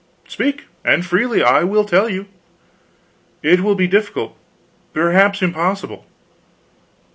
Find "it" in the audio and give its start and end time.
3.43-3.59